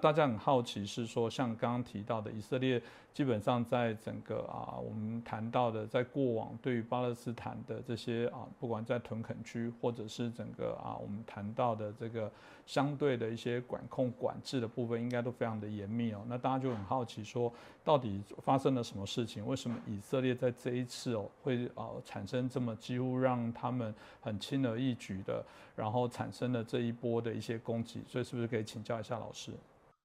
[0.00, 12.32] 大家很好奇是说，像刚刚提到的，以色列基本上在整个啊，我们谈到的，在过往对于巴勒斯坦的这些啊，不管在屯垦区或者是整个啊，我们谈到的这个
[12.66, 16.24] 相对的一些管控管制的部分，应该都非常的严密哦。
[16.26, 17.52] 那大家就很好奇说，
[17.84, 19.46] 到底发生了什么事情？
[19.46, 25.44] 为什么以色列在这一次哦，会啊产生这么几乎让他们很轻而易举的，
[25.76, 28.02] 然后产生了这一波的一些攻击？
[28.08, 29.52] 所以是不是可以请教一下老师？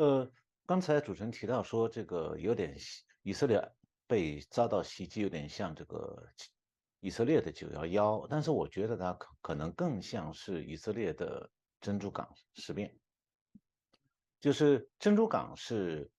[0.00, 0.26] 呃，
[0.64, 2.74] 刚才主持人提到说，这个有点
[3.20, 3.60] 以色列
[4.06, 6.26] 被遭到袭击，有点像这个
[7.00, 11.50] 以色列的九幺幺，但是我觉得它可可能更像是以色列的
[11.82, 12.96] 珍珠港事变。
[14.40, 16.10] 就是珍珠港是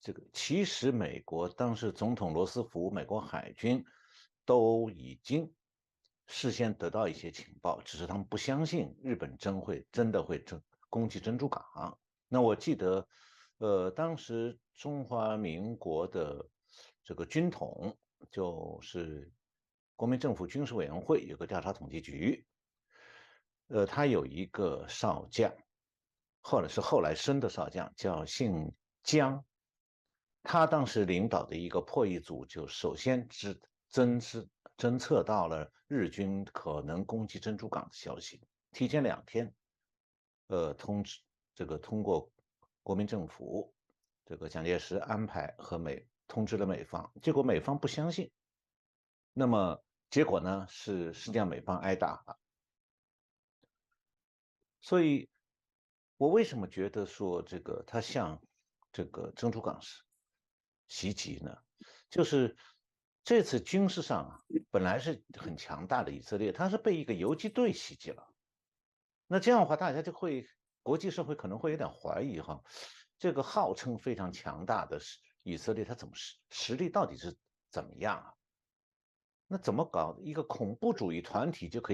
[0.00, 3.84] 这个，其实美国当时总统罗斯福，美国海军
[4.46, 5.52] 都已经
[6.26, 11.98] 事先得到一些情报，只是他们不相信日本真会真的会攻攻击珍珠港。
[12.28, 13.06] 那我记得。
[13.58, 16.46] 呃，当时中华民国的
[17.02, 17.96] 这个军统
[18.30, 19.32] 就是
[19.94, 22.46] 国民政府军事委员会有个调查统计局，
[23.68, 25.50] 呃，他有一个少将，
[26.42, 28.70] 或者是后来升的少将，叫姓
[29.02, 29.42] 江，
[30.42, 33.58] 他当时领导的一个破译组就首先知
[33.90, 39.50] 侦知侦测到了日军可能攻击珍珠港的消息，提前两天，
[40.48, 41.20] 呃，通知
[41.56, 42.30] 这个通过。
[42.86, 43.74] 国民政府
[44.24, 48.30] 这个蒋介石安排和美通知了美方，结果美方不相信。
[49.32, 50.64] 那么结果呢？
[50.68, 52.38] 是实际上美方挨打了。
[54.80, 55.28] 所以，
[56.16, 58.40] 我为什么觉得说这个它像
[58.92, 60.04] 这个珍珠港是
[60.86, 61.58] 袭击呢？
[62.08, 62.56] 就是
[63.24, 68.32] 这次军事上啊，本来是很强大的以色列，它是被一个游击队袭击了。
[69.26, 70.46] 那这样的话，大家就会。
[70.86, 72.62] 国际社会可能会有点怀疑哈，
[73.18, 75.00] 这个号称非常强大的
[75.42, 77.36] 以色列，它怎么实实力到底是
[77.72, 78.32] 怎么样啊？
[79.48, 81.84] 那怎么搞一个恐怖主义团体就可以？